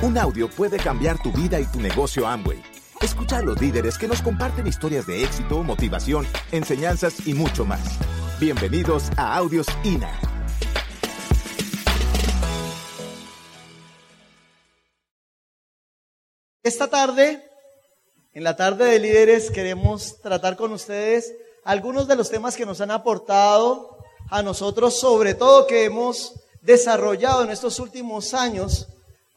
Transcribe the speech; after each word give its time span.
Un 0.00 0.16
audio 0.16 0.48
puede 0.48 0.76
cambiar 0.76 1.20
tu 1.20 1.32
vida 1.32 1.58
y 1.58 1.66
tu 1.66 1.80
negocio 1.80 2.24
Amway. 2.24 2.62
Escucha 3.00 3.38
a 3.38 3.42
los 3.42 3.60
líderes 3.60 3.98
que 3.98 4.06
nos 4.06 4.22
comparten 4.22 4.68
historias 4.68 5.08
de 5.08 5.24
éxito, 5.24 5.64
motivación, 5.64 6.24
enseñanzas 6.52 7.26
y 7.26 7.34
mucho 7.34 7.64
más. 7.64 7.80
Bienvenidos 8.38 9.10
a 9.16 9.34
Audios 9.36 9.66
INA. 9.82 10.20
Esta 16.62 16.88
tarde, 16.88 17.42
en 18.34 18.44
la 18.44 18.54
tarde 18.54 18.84
de 18.84 19.00
líderes, 19.00 19.50
queremos 19.50 20.20
tratar 20.20 20.56
con 20.56 20.72
ustedes 20.72 21.34
algunos 21.64 22.06
de 22.06 22.14
los 22.14 22.30
temas 22.30 22.54
que 22.54 22.66
nos 22.66 22.80
han 22.80 22.92
aportado 22.92 23.98
a 24.30 24.44
nosotros, 24.44 25.00
sobre 25.00 25.34
todo 25.34 25.66
que 25.66 25.86
hemos 25.86 26.34
desarrollado 26.62 27.42
en 27.42 27.50
estos 27.50 27.80
últimos 27.80 28.32
años 28.32 28.86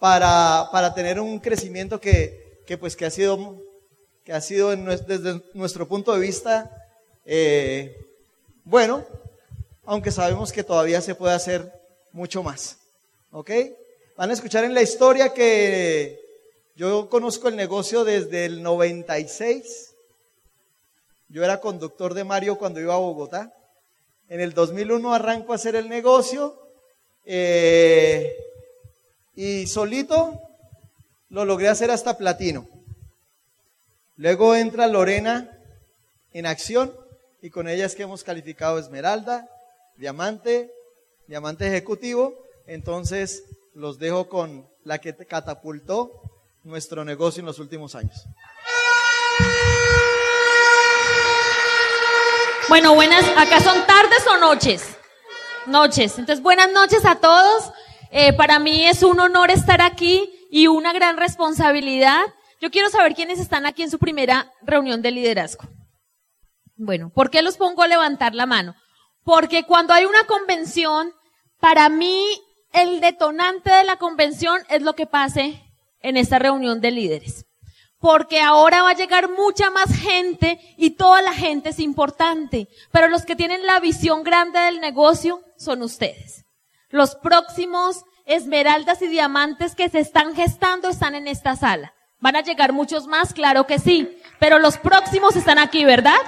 para, 0.02 0.68
para 0.72 0.96
tener 0.96 1.20
un 1.20 1.38
crecimiento 1.38 2.02
que, 2.02 2.64
que, 2.66 2.76
pues, 2.76 2.96
que 2.96 3.06
ha 3.06 3.12
sido, 3.12 3.62
que 4.24 4.34
ha 4.34 4.42
sido 4.42 4.76
desde 4.76 5.44
nuestro 5.54 5.88
punto 5.88 6.12
de 6.12 6.20
vista 6.20 6.76
eh, 7.24 7.96
bueno, 8.64 9.06
aunque 9.86 10.10
sabemos 10.10 10.52
que 10.52 10.64
todavía 10.64 11.02
se 11.02 11.14
puede 11.14 11.36
hacer 11.36 11.72
mucho 12.14 12.42
más. 12.42 12.80
¿Ok? 13.32 13.52
Van 14.18 14.32
a 14.32 14.34
escuchar 14.34 14.64
en 14.64 14.74
la 14.74 14.82
historia 14.82 15.36
que 15.36 16.20
yo 16.76 17.08
conozco 17.08 17.48
el 17.48 17.56
negocio 17.56 18.04
desde 18.04 18.46
el 18.46 18.64
96. 18.64 19.94
Yo 21.30 21.44
era 21.44 21.62
conductor 21.62 22.16
de 22.16 22.24
Mario 22.24 22.58
cuando 22.58 22.80
iba 22.80 22.96
a 22.96 22.98
Bogotá. 22.98 23.54
En 24.30 24.42
el 24.42 24.56
2001 24.56 25.14
arranco 25.14 25.52
a 25.52 25.58
hacer 25.58 25.76
el 25.76 25.90
negocio 25.90 26.58
eh, 27.24 28.36
y 29.36 29.68
solito 29.68 30.42
lo 31.30 31.46
logré 31.46 31.70
hacer 31.70 31.92
hasta 31.92 32.18
platino. 32.18 32.68
Luego 34.18 34.56
entra 34.56 34.88
Lorena 34.88 35.58
en 36.34 36.46
acción 36.46 36.94
y 37.42 37.50
con 37.50 37.68
ella 37.68 37.86
es 37.86 37.96
que 37.96 38.04
hemos 38.04 38.24
calificado 38.24 38.78
esmeralda, 38.78 39.50
diamante, 39.98 40.72
diamante 41.28 41.68
ejecutivo. 41.68 42.36
Entonces 42.68 43.44
los 43.74 43.98
dejo 43.98 44.30
con 44.30 44.70
la 44.84 45.00
que 45.00 45.16
catapultó 45.16 46.12
nuestro 46.64 47.04
negocio 47.06 47.40
en 47.40 47.48
los 47.48 47.60
últimos 47.60 47.96
años. 47.96 48.26
Bueno, 52.70 52.94
buenas, 52.96 53.26
acá 53.36 53.60
son 53.60 53.86
tardes 53.86 54.26
o 54.28 54.38
noches. 54.38 54.84
Noches. 55.66 56.18
Entonces, 56.18 56.42
buenas 56.42 56.72
noches 56.72 57.06
a 57.06 57.16
todos. 57.16 57.72
Eh, 58.14 58.34
para 58.34 58.60
mí 58.60 58.86
es 58.86 59.04
un 59.04 59.22
honor 59.22 59.52
estar 59.52 59.82
aquí 59.82 60.30
y 60.52 60.68
una 60.68 60.92
gran 60.92 61.16
responsabilidad. 61.16 62.22
Yo 62.60 62.70
quiero 62.70 62.90
saber 62.90 63.16
quiénes 63.16 63.40
están 63.40 63.66
aquí 63.66 63.84
en 63.84 63.90
su 63.90 64.00
primera 64.00 64.52
reunión 64.62 65.02
de 65.02 65.12
liderazgo. 65.12 65.64
Bueno, 66.76 67.10
¿por 67.10 67.30
qué 67.30 67.42
los 67.42 67.56
pongo 67.56 67.84
a 67.84 67.88
levantar 67.88 68.36
la 68.36 68.46
mano? 68.46 68.76
Porque 69.24 69.64
cuando 69.64 69.94
hay 69.94 70.04
una 70.04 70.26
convención, 70.26 71.14
para 71.62 71.88
mí 71.88 72.22
el 72.74 73.00
detonante 73.00 73.72
de 73.72 73.86
la 73.86 73.96
convención 73.96 74.60
es 74.70 74.82
lo 74.82 74.94
que 74.94 75.06
pase 75.06 75.64
en 76.02 76.18
esta 76.18 76.38
reunión 76.38 76.82
de 76.82 76.92
líderes. 76.92 77.46
Porque 77.98 78.42
ahora 78.42 78.84
va 78.84 78.90
a 78.90 78.96
llegar 78.96 79.30
mucha 79.30 79.70
más 79.70 79.96
gente 79.96 80.60
y 80.76 80.92
toda 80.92 81.22
la 81.22 81.34
gente 81.34 81.70
es 81.70 81.80
importante. 81.80 82.68
Pero 82.92 83.08
los 83.08 83.24
que 83.24 83.38
tienen 83.38 83.66
la 83.66 83.80
visión 83.80 84.24
grande 84.24 84.60
del 84.60 84.82
negocio 84.82 85.42
son 85.56 85.82
ustedes. 85.82 86.44
Los 86.92 87.16
próximos 87.16 88.04
esmeraldas 88.26 89.02
y 89.02 89.08
diamantes 89.08 89.76
que 89.76 89.90
se 89.90 90.00
están 90.00 90.36
gestando 90.36 90.90
están 90.90 91.16
en 91.16 91.28
esta 91.28 91.56
sala. 91.56 91.94
¿Van 92.20 92.36
a 92.36 92.42
llegar 92.42 92.74
muchos 92.74 93.08
más? 93.08 93.34
Claro 93.34 93.66
que 93.66 93.80
sí. 93.80 94.22
Pero 94.40 94.60
los 94.60 94.78
próximos 94.78 95.36
están 95.36 95.58
aquí, 95.58 95.86
¿verdad? 95.86 96.20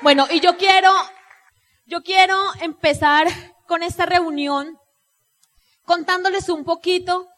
Bueno, 0.00 0.26
y 0.30 0.40
yo 0.40 0.56
quiero, 0.56 0.90
yo 1.86 2.02
quiero 2.02 2.36
empezar 2.60 3.26
con 3.66 3.82
esta 3.82 4.06
reunión 4.06 4.78
contándoles 5.84 6.48
un 6.48 6.64
poquito 6.64 7.28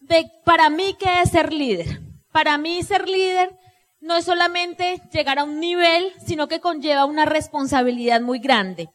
de 0.00 0.30
para 0.44 0.70
mí 0.70 0.96
qué 0.98 1.22
es 1.22 1.30
ser 1.30 1.52
líder. 1.52 2.00
Para 2.32 2.58
mí 2.58 2.82
ser 2.82 3.08
líder 3.08 3.56
no 4.00 4.16
es 4.16 4.24
solamente 4.24 5.02
llegar 5.12 5.38
a 5.38 5.44
un 5.44 5.60
nivel, 5.60 6.12
sino 6.24 6.48
que 6.48 6.60
conlleva 6.60 7.04
una 7.04 7.24
responsabilidad 7.24 8.20
muy 8.20 8.38
grande. 8.38 8.88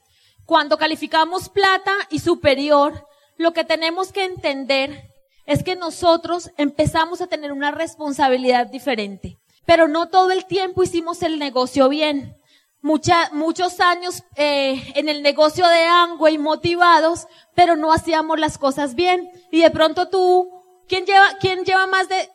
Cuando 0.45 0.77
calificamos 0.77 1.49
plata 1.49 1.93
y 2.09 2.19
superior, 2.19 3.07
lo 3.37 3.53
que 3.53 3.63
tenemos 3.63 4.11
que 4.11 4.25
entender 4.25 5.09
es 5.45 5.63
que 5.63 5.75
nosotros 5.75 6.51
empezamos 6.57 7.21
a 7.21 7.27
tener 7.27 7.51
una 7.51 7.71
responsabilidad 7.71 8.67
diferente. 8.67 9.39
Pero 9.65 9.87
no 9.87 10.09
todo 10.09 10.31
el 10.31 10.45
tiempo 10.45 10.83
hicimos 10.83 11.23
el 11.23 11.39
negocio 11.39 11.89
bien. 11.89 12.37
muchos 12.81 13.79
años 13.79 14.23
eh, 14.35 14.91
en 14.95 15.07
el 15.09 15.23
negocio 15.23 15.67
de 15.67 15.83
Angway 15.85 16.37
motivados, 16.37 17.27
pero 17.55 17.75
no 17.75 17.93
hacíamos 17.93 18.39
las 18.39 18.57
cosas 18.57 18.95
bien. 18.95 19.31
Y 19.51 19.61
de 19.61 19.71
pronto 19.71 20.09
tú 20.09 20.63
¿Quién 20.87 21.05
lleva, 21.05 21.37
quién 21.39 21.63
lleva 21.63 21.87
más 21.87 22.09
de 22.09 22.29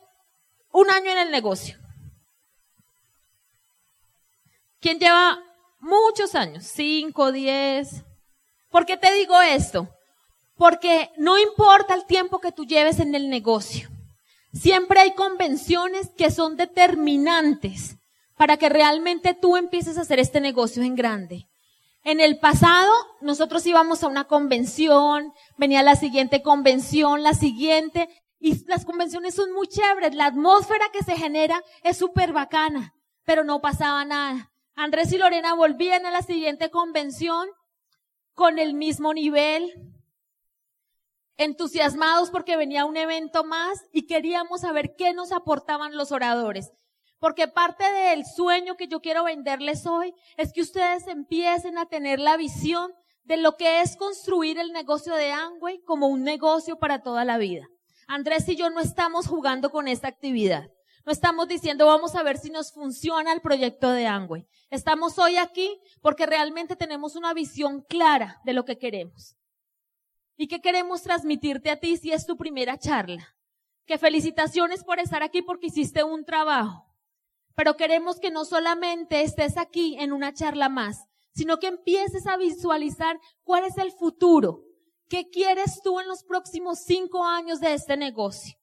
un 0.73 0.91
año 0.91 1.11
en 1.11 1.19
el 1.19 1.31
negocio? 1.31 1.79
¿Quién 4.81 4.99
lleva 4.99 5.43
muchos 5.81 6.35
años? 6.35 6.65
Cinco, 6.65 7.33
diez. 7.33 8.05
¿Por 8.71 8.87
qué 8.87 8.97
te 8.97 9.13
digo 9.15 9.41
esto? 9.41 9.89
Porque 10.57 11.11
no 11.17 11.39
importa 11.39 11.95
el 11.95 12.05
tiempo 12.05 12.41
que 12.41 12.53
tú 12.53 12.65
lleves 12.65 13.01
en 13.01 13.15
el 13.15 13.31
negocio. 13.31 13.89
Siempre 14.53 15.01
hay 15.01 15.15
convenciones 15.15 16.11
que 16.17 16.31
son 16.31 16.57
determinantes 16.57 17.97
para 18.37 18.57
que 18.57 18.69
realmente 18.69 19.35
tú 19.35 19.57
empieces 19.57 19.99
a 19.99 20.03
hacer 20.03 20.19
este 20.19 20.41
negocio 20.41 20.83
en 20.83 20.95
grande. 20.95 21.47
En 22.05 22.21
el 22.21 22.39
pasado, 22.39 22.93
nosotros 23.21 23.67
íbamos 23.67 24.03
a 24.03 24.07
una 24.07 24.25
convención, 24.25 25.33
venía 25.59 25.83
la 25.83 25.97
siguiente 25.97 26.43
convención, 26.43 27.23
la 27.23 27.35
siguiente, 27.35 28.09
y 28.41 28.65
las 28.67 28.85
convenciones 28.85 29.35
son 29.35 29.53
muy 29.53 29.67
chéveres, 29.67 30.15
la 30.15 30.27
atmósfera 30.27 30.87
que 30.93 31.03
se 31.03 31.17
genera 31.17 31.63
es 31.83 31.99
súper 31.99 32.33
bacana, 32.33 32.95
pero 33.25 33.45
no 33.45 33.61
pasaba 33.61 34.05
nada. 34.05 34.51
Andrés 34.79 35.13
y 35.13 35.19
Lorena 35.19 35.55
volvían 35.55 36.07
a 36.07 36.13
la 36.13 36.23
siguiente 36.23 36.71
convención 36.71 37.49
con 38.35 38.61
el 38.61 38.75
mismo 38.75 39.13
nivel, 39.13 39.75
entusiasmados 41.37 42.31
porque 42.31 42.57
venía 42.57 42.85
un 42.85 42.97
evento 42.97 43.43
más 43.43 43.85
y 43.93 44.07
queríamos 44.07 44.61
saber 44.61 44.95
qué 44.97 45.13
nos 45.15 45.33
aportaban 45.33 45.97
los 45.97 46.13
oradores. 46.13 46.71
Porque 47.19 47.49
parte 47.49 47.91
del 47.93 48.25
sueño 48.25 48.77
que 48.77 48.87
yo 48.87 49.01
quiero 49.01 49.25
venderles 49.25 49.85
hoy 49.85 50.15
es 50.37 50.53
que 50.53 50.61
ustedes 50.61 51.09
empiecen 51.09 51.77
a 51.77 51.87
tener 51.87 52.21
la 52.21 52.37
visión 52.37 52.93
de 53.25 53.37
lo 53.37 53.57
que 53.57 53.81
es 53.81 53.97
construir 53.97 54.61
el 54.61 54.73
negocio 54.73 55.13
de 55.17 55.33
Angway 55.33 55.83
como 55.83 56.07
un 56.07 56.23
negocio 56.23 56.79
para 56.79 57.03
toda 57.03 57.25
la 57.25 57.37
vida. 57.39 57.67
Andrés 58.07 58.49
y 58.49 58.55
yo 58.55 58.71
no 58.71 58.79
estamos 58.79 59.27
jugando 59.27 59.71
con 59.71 59.89
esta 59.89 60.07
actividad. 60.07 60.71
No 61.09 61.13
estamos 61.13 61.49
diciendo 61.49 61.87
vamos 61.87 62.15
a 62.15 62.23
ver 62.23 62.37
si 62.37 62.51
nos 62.51 62.71
funciona 62.71 63.33
el 63.33 63.41
proyecto 63.41 63.93
de 63.93 64.07
Angway. 64.07 64.47
Estamos 64.69 65.19
hoy 65.19 65.39
aquí 65.39 65.81
porque 66.03 66.27
realmente 66.27 66.77
tenemos 66.77 67.17
una 67.17 67.33
visión 67.33 67.81
clara 67.81 68.43
de 68.45 68.53
lo 68.53 68.67
que 68.67 68.77
queremos. 68.77 69.35
¿Y 70.37 70.49
qué 70.49 70.61
queremos 70.61 71.03
transmitirte 71.03 71.71
a 71.71 71.81
ti 71.81 71.97
si 71.97 72.13
es 72.13 72.27
tu 72.27 72.37
primera 72.37 72.79
charla? 72.79 73.35
Que 73.87 73.97
felicitaciones 73.97 74.85
por 74.85 74.99
estar 74.99 75.23
aquí 75.23 75.41
porque 75.41 75.69
hiciste 75.69 76.05
un 76.05 76.27
trabajo. 76.27 76.85
Pero 77.55 77.79
queremos 77.79 78.21
que 78.21 78.31
no 78.31 78.45
solamente 78.45 79.23
estés 79.23 79.57
aquí 79.57 79.97
en 79.99 80.13
una 80.13 80.35
charla 80.35 80.69
más, 80.69 81.07
sino 81.33 81.59
que 81.59 81.69
empieces 81.69 82.27
a 82.27 82.37
visualizar 82.37 83.19
cuál 83.45 83.65
es 83.65 83.79
el 83.79 83.93
futuro, 83.93 84.63
¿Qué 85.09 85.31
quieres 85.31 85.81
tú 85.83 86.01
en 86.01 86.07
los 86.07 86.23
próximos 86.23 86.81
cinco 86.81 87.25
años 87.25 87.61
de 87.61 87.73
este 87.73 87.97
negocio? 87.97 88.59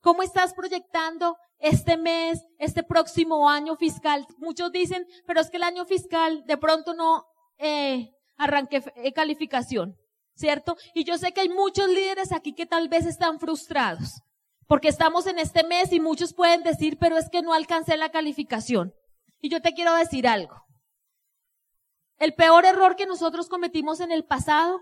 ¿Cómo 0.00 0.22
estás 0.22 0.54
proyectando 0.54 1.36
este 1.64 1.96
mes, 1.96 2.44
este 2.58 2.82
próximo 2.82 3.48
año 3.48 3.76
fiscal? 3.76 4.26
Muchos 4.38 4.70
dicen, 4.70 5.06
pero 5.26 5.40
es 5.40 5.50
que 5.50 5.56
el 5.56 5.62
año 5.62 5.86
fiscal 5.86 6.44
de 6.46 6.58
pronto 6.58 6.92
no 6.92 7.24
eh, 7.58 8.10
arranque 8.36 8.84
eh, 8.96 9.12
calificación, 9.14 9.96
¿cierto? 10.34 10.76
Y 10.94 11.04
yo 11.04 11.16
sé 11.16 11.32
que 11.32 11.40
hay 11.40 11.48
muchos 11.48 11.88
líderes 11.88 12.32
aquí 12.32 12.54
que 12.54 12.66
tal 12.66 12.88
vez 12.88 13.06
están 13.06 13.40
frustrados, 13.40 14.20
porque 14.66 14.88
estamos 14.88 15.26
en 15.26 15.38
este 15.38 15.64
mes 15.64 15.90
y 15.92 16.00
muchos 16.00 16.34
pueden 16.34 16.62
decir, 16.62 16.98
pero 17.00 17.16
es 17.16 17.30
que 17.30 17.40
no 17.40 17.54
alcancé 17.54 17.96
la 17.96 18.10
calificación. 18.10 18.94
Y 19.40 19.48
yo 19.48 19.62
te 19.62 19.72
quiero 19.72 19.94
decir 19.94 20.28
algo. 20.28 20.64
El 22.18 22.34
peor 22.34 22.66
error 22.66 22.94
que 22.94 23.06
nosotros 23.06 23.48
cometimos 23.48 24.00
en 24.00 24.12
el 24.12 24.24
pasado 24.24 24.80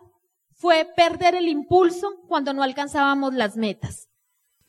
fue 0.50 0.84
perder 0.96 1.34
el 1.37 1.49
impulso 1.49 2.08
cuando 2.29 2.52
no 2.52 2.62
alcanzábamos 2.62 3.34
las 3.34 3.56
metas. 3.56 4.08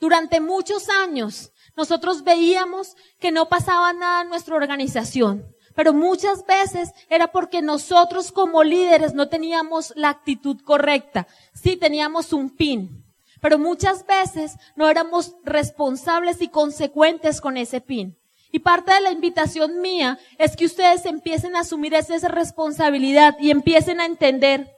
Durante 0.03 0.41
muchos 0.41 0.89
años 0.89 1.53
nosotros 1.77 2.25
veíamos 2.25 2.97
que 3.21 3.31
no 3.31 3.47
pasaba 3.47 3.93
nada 3.93 4.23
en 4.23 4.27
nuestra 4.27 4.57
organización, 4.57 5.55
pero 5.75 5.93
muchas 5.93 6.45
veces 6.45 6.91
era 7.09 7.31
porque 7.31 7.61
nosotros 7.61 8.33
como 8.33 8.65
líderes 8.65 9.13
no 9.13 9.29
teníamos 9.29 9.93
la 9.95 10.09
actitud 10.09 10.59
correcta. 10.61 11.25
Sí 11.53 11.77
teníamos 11.77 12.33
un 12.33 12.49
pin, 12.49 13.05
Pero 13.39 13.57
muchas 13.57 14.05
veces 14.05 14.57
no 14.75 14.89
éramos 14.89 15.37
responsables 15.45 16.41
y 16.41 16.49
consecuentes 16.49 17.39
con 17.39 17.55
ese 17.55 17.79
PIN. 17.79 18.19
Y 18.51 18.59
parte 18.59 18.93
de 18.93 18.99
la 18.99 19.11
invitación 19.11 19.79
mía 19.79 20.19
es 20.37 20.57
que 20.57 20.65
ustedes 20.65 21.05
empiecen 21.05 21.55
a 21.55 21.61
asumir 21.61 21.93
esa 21.93 22.27
responsabilidad 22.27 23.37
y 23.39 23.51
empiecen 23.51 24.01
a 24.01 24.05
entender. 24.05 24.69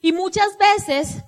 Y 0.00 0.12
muchas 0.12 0.58
veces, 0.58 1.22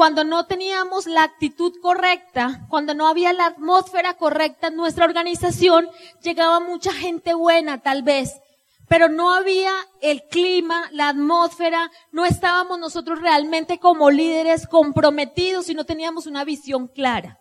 cuando 0.00 0.24
no 0.24 0.46
teníamos 0.46 1.06
la 1.06 1.24
actitud 1.24 1.74
correcta, 1.82 2.64
cuando 2.70 2.94
no 2.94 3.06
había 3.06 3.34
la 3.34 3.44
atmósfera 3.44 4.14
correcta 4.14 4.68
en 4.68 4.76
nuestra 4.76 5.04
organización, 5.04 5.90
llegaba 6.22 6.58
mucha 6.58 6.90
gente 6.90 7.34
buena, 7.34 7.82
tal 7.82 8.02
vez, 8.02 8.40
pero 8.88 9.10
no 9.10 9.34
había 9.34 9.70
el 10.00 10.22
clima, 10.22 10.88
la 10.92 11.10
atmósfera, 11.10 11.90
no 12.12 12.24
estábamos 12.24 12.78
nosotros 12.78 13.20
realmente 13.20 13.78
como 13.78 14.10
líderes 14.10 14.66
comprometidos 14.66 15.68
y 15.68 15.74
no 15.74 15.84
teníamos 15.84 16.26
una 16.26 16.44
visión 16.44 16.88
clara. 16.88 17.38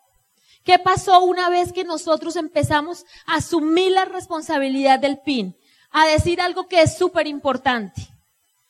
¿Qué 0.65 0.79
pasó 0.79 1.21
una 1.21 1.47
vez 1.47 1.71
que 1.71 1.85
nosotros 1.85 2.35
empezamos 2.35 3.05
a 3.25 3.35
asumir 3.35 3.93
la 3.93 4.03
responsabilidad 4.03 4.99
del 4.99 5.19
PIN? 5.19 5.55
A 5.91 6.07
decir 6.07 6.41
algo 6.41 6.67
que 6.67 6.81
es 6.81 6.97
súper 6.97 7.25
importante. 7.25 8.05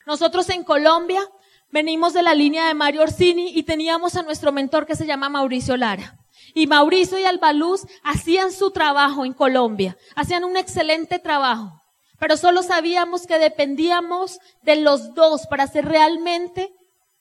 Nosotros 0.05 0.47
en 0.49 0.63
Colombia 0.63 1.27
venimos 1.71 2.13
de 2.13 2.23
la 2.23 2.33
línea 2.33 2.67
de 2.67 2.73
Mario 2.73 3.01
Orsini 3.01 3.51
y 3.55 3.63
teníamos 3.63 4.15
a 4.15 4.23
nuestro 4.23 4.51
mentor 4.51 4.85
que 4.85 4.95
se 4.95 5.05
llama 5.05 5.29
Mauricio 5.29 5.77
Lara. 5.77 6.17
Y 6.53 6.67
Mauricio 6.67 7.19
y 7.19 7.25
Albaluz 7.25 7.85
hacían 8.03 8.51
su 8.51 8.71
trabajo 8.71 9.25
en 9.25 9.33
Colombia, 9.33 9.97
hacían 10.15 10.43
un 10.43 10.57
excelente 10.57 11.19
trabajo, 11.19 11.81
pero 12.17 12.37
solo 12.37 12.63
sabíamos 12.63 13.27
que 13.27 13.37
dependíamos 13.37 14.39
de 14.63 14.77
los 14.77 15.13
dos 15.13 15.45
para 15.47 15.63
hacer 15.63 15.85
realmente 15.85 16.73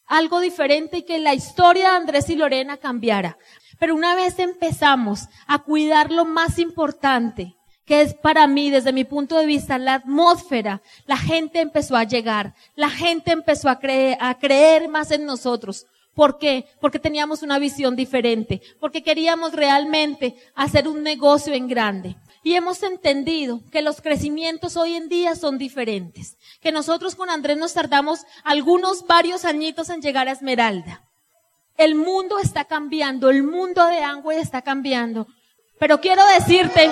algo 0.07 0.41
diferente 0.41 0.99
y 0.99 1.03
que 1.03 1.19
la 1.19 1.35
historia 1.35 1.91
de 1.91 1.97
Andrés 1.97 2.31
y 2.31 2.37
Lorena 2.37 2.79
cambiara. 2.79 3.37
Pero 3.79 3.95
una 3.95 4.17
vez 4.17 4.39
empezamos 4.39 5.29
a 5.47 5.59
cuidar 5.59 6.11
lo 6.11 6.25
más 6.25 6.59
importante, 6.59 7.58
que 7.89 8.03
es 8.03 8.13
para 8.13 8.47
mí, 8.47 8.69
desde 8.69 8.93
mi 8.93 9.05
punto 9.05 9.39
de 9.39 9.47
vista, 9.47 9.79
la 9.79 9.95
atmósfera, 9.95 10.83
la 11.07 11.17
gente 11.17 11.61
empezó 11.61 11.97
a 11.97 12.05
llegar, 12.05 12.55
la 12.77 12.91
gente 12.91 13.33
empezó 13.33 13.71
a 13.71 13.79
creer, 13.79 14.19
a 14.21 14.39
creer 14.39 14.91
más 14.91 15.11
en 15.11 15.25
nosotros. 15.25 15.87
¿Por 16.13 16.37
qué? 16.37 16.67
Porque 16.83 16.99
teníamos 16.99 17.43
una 17.43 17.59
visión 17.59 17.97
diferente, 17.97 18.61
porque 18.79 19.03
queríamos 19.03 19.55
realmente 19.55 20.37
hacer 20.55 20.87
un 20.87 21.03
negocio 21.03 21.55
en 21.55 21.67
grande. 21.67 22.17
Y 22.43 22.57
hemos 22.57 22.83
entendido 22.83 23.63
que 23.73 23.81
los 23.81 24.03
crecimientos 24.03 24.77
hoy 24.77 24.95
en 24.95 25.09
día 25.09 25.35
son 25.35 25.57
diferentes, 25.57 26.37
que 26.61 26.73
nosotros 26.73 27.15
con 27.15 27.31
Andrés 27.31 27.57
nos 27.57 27.73
tardamos 27.73 28.27
algunos 28.45 29.07
varios 29.07 29.47
añitos 29.47 29.89
en 29.89 30.03
llegar 30.03 30.29
a 30.29 30.33
Esmeralda. 30.33 31.09
El 31.79 31.95
mundo 31.95 32.39
está 32.39 32.67
cambiando, 32.67 33.31
el 33.31 33.45
mundo 33.45 33.87
de 33.87 34.03
Angway 34.03 34.41
está 34.41 34.61
cambiando. 34.61 35.27
Pero 35.79 36.03
quiero 36.03 36.23
decirte 36.27 36.91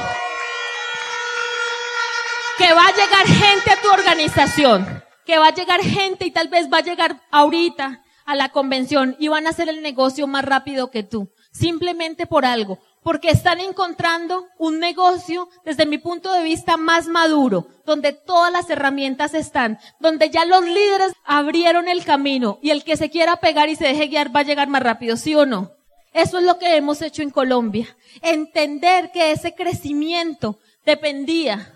que 2.59 2.73
va 2.73 2.87
a 2.87 2.93
llegar 2.93 3.27
gente 3.27 3.71
a 3.71 3.81
tu 3.83 3.89
organización, 3.91 5.05
que 5.25 5.39
va 5.39 5.49
a 5.49 5.55
llegar 5.55 5.81
gente 5.83 6.25
y 6.27 6.31
tal 6.31 6.49
vez 6.49 6.69
va 6.73 6.79
a 6.79 6.83
llegar 6.83 7.21
ahorita 7.31 8.03
a 8.25 8.35
la 8.35 8.49
convención 8.49 9.17
y 9.19 9.29
van 9.29 9.47
a 9.47 9.51
hacer 9.51 9.69
el 9.69 9.83
negocio 9.83 10.27
más 10.27 10.45
rápido 10.45 10.91
que 10.91 11.03
tú, 11.03 11.31
simplemente 11.53 12.27
por 12.27 12.45
algo, 12.45 12.79
porque 13.03 13.31
están 13.31 13.61
encontrando 13.61 14.47
un 14.59 14.81
negocio 14.81 15.49
desde 15.65 15.87
mi 15.87 15.99
punto 15.99 16.33
de 16.33 16.43
vista 16.43 16.77
más 16.77 17.07
maduro, 17.07 17.69
donde 17.85 18.13
todas 18.13 18.51
las 18.51 18.69
herramientas 18.71 19.35
están, 19.35 19.79
donde 20.01 20.31
ya 20.31 20.45
los 20.45 20.65
líderes 20.65 21.13
abrieron 21.25 21.89
el 21.89 22.05
camino 22.05 22.59
y 22.63 22.71
el 22.71 22.85
que 22.85 22.97
se 22.97 23.11
quiera 23.11 23.37
pegar 23.37 23.69
y 23.69 23.77
se 23.77 23.85
deje 23.85 24.09
guiar 24.09 24.35
va 24.35 24.41
a 24.41 24.45
llegar 24.45 24.69
más 24.69 24.83
rápido, 24.83 25.17
¿sí 25.17 25.35
o 25.35 25.47
no? 25.47 25.73
Eso 26.13 26.39
es 26.39 26.45
lo 26.45 26.59
que 26.59 26.77
hemos 26.77 27.03
hecho 27.03 27.21
en 27.21 27.31
Colombia. 27.31 27.95
Entender 28.23 29.13
que 29.13 29.33
ese 29.33 29.55
crecimiento 29.55 30.59
dependía 30.87 31.76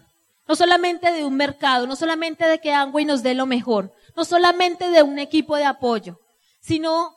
no 0.51 0.57
solamente 0.57 1.13
de 1.13 1.25
un 1.25 1.37
mercado, 1.37 1.87
no 1.87 1.95
solamente 1.95 2.45
de 2.45 2.59
que 2.59 2.73
Angway 2.73 3.05
nos 3.05 3.23
dé 3.23 3.35
lo 3.35 3.47
mejor, 3.47 3.95
no 4.17 4.25
solamente 4.25 4.91
de 4.91 5.05
un 5.05 5.21
equipo 5.21 5.55
de 5.55 5.63
apoyo, 5.63 6.19
sino 6.61 7.15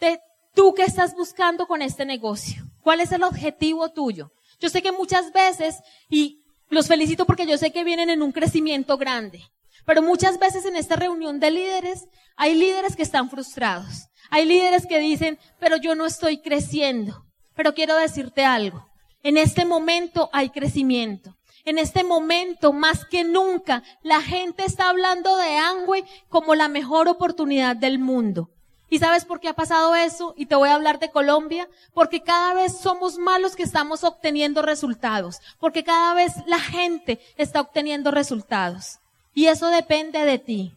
de 0.00 0.20
tú 0.54 0.74
que 0.74 0.82
estás 0.82 1.14
buscando 1.14 1.66
con 1.66 1.80
este 1.80 2.04
negocio. 2.04 2.62
¿Cuál 2.82 3.00
es 3.00 3.10
el 3.12 3.22
objetivo 3.22 3.88
tuyo? 3.88 4.32
Yo 4.60 4.68
sé 4.68 4.82
que 4.82 4.92
muchas 4.92 5.32
veces, 5.32 5.78
y 6.10 6.44
los 6.68 6.86
felicito 6.86 7.24
porque 7.24 7.46
yo 7.46 7.56
sé 7.56 7.72
que 7.72 7.84
vienen 7.84 8.10
en 8.10 8.20
un 8.20 8.32
crecimiento 8.32 8.98
grande, 8.98 9.42
pero 9.86 10.02
muchas 10.02 10.38
veces 10.38 10.66
en 10.66 10.76
esta 10.76 10.96
reunión 10.96 11.40
de 11.40 11.52
líderes 11.52 12.04
hay 12.36 12.54
líderes 12.54 12.96
que 12.96 13.02
están 13.02 13.30
frustrados. 13.30 14.08
Hay 14.28 14.44
líderes 14.44 14.84
que 14.84 14.98
dicen, 14.98 15.38
pero 15.58 15.78
yo 15.78 15.94
no 15.94 16.04
estoy 16.04 16.42
creciendo. 16.42 17.24
Pero 17.56 17.72
quiero 17.72 17.96
decirte 17.96 18.44
algo. 18.44 18.86
En 19.22 19.38
este 19.38 19.64
momento 19.64 20.28
hay 20.34 20.50
crecimiento. 20.50 21.34
En 21.64 21.78
este 21.78 22.04
momento, 22.04 22.72
más 22.72 23.06
que 23.06 23.24
nunca, 23.24 23.82
la 24.02 24.20
gente 24.20 24.64
está 24.64 24.90
hablando 24.90 25.36
de 25.36 25.56
Angway 25.56 26.04
como 26.28 26.54
la 26.54 26.68
mejor 26.68 27.08
oportunidad 27.08 27.74
del 27.74 27.98
mundo. 27.98 28.50
¿Y 28.90 28.98
sabes 28.98 29.24
por 29.24 29.40
qué 29.40 29.48
ha 29.48 29.54
pasado 29.54 29.94
eso? 29.94 30.34
Y 30.36 30.46
te 30.46 30.54
voy 30.54 30.68
a 30.68 30.74
hablar 30.74 30.98
de 30.98 31.10
Colombia. 31.10 31.68
Porque 31.94 32.22
cada 32.22 32.54
vez 32.54 32.78
somos 32.78 33.18
malos 33.18 33.56
que 33.56 33.62
estamos 33.62 34.04
obteniendo 34.04 34.60
resultados. 34.62 35.40
Porque 35.58 35.84
cada 35.84 36.14
vez 36.14 36.32
la 36.46 36.60
gente 36.60 37.18
está 37.36 37.62
obteniendo 37.62 38.10
resultados. 38.10 38.98
Y 39.32 39.46
eso 39.46 39.68
depende 39.68 40.24
de 40.24 40.38
ti. 40.38 40.72